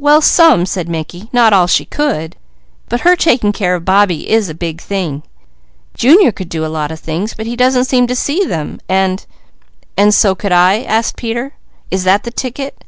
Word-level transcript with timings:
"Well 0.00 0.20
some," 0.20 0.66
said 0.66 0.88
Mickey. 0.88 1.28
"Not 1.32 1.52
all 1.52 1.68
she 1.68 1.84
could! 1.84 2.34
But 2.88 3.02
her 3.02 3.14
taking 3.14 3.52
care 3.52 3.76
of 3.76 3.84
Bobbie 3.84 4.28
is 4.28 4.48
a 4.48 4.52
big 4.52 4.80
thing. 4.80 5.22
Junior 5.96 6.32
could 6.32 6.48
do 6.48 6.66
a 6.66 6.66
lot 6.66 6.90
of 6.90 6.98
things, 6.98 7.32
but 7.34 7.46
he 7.46 7.54
doesn't 7.54 7.84
seem 7.84 8.08
to 8.08 8.16
see 8.16 8.44
them, 8.44 8.80
and" 8.88 9.24
"And 9.96 10.12
so 10.12 10.34
could 10.34 10.50
I?" 10.50 10.82
asked 10.82 11.14
Peter. 11.14 11.52
"Is 11.92 12.02
that 12.02 12.24
the 12.24 12.32
ticket?" 12.32 12.82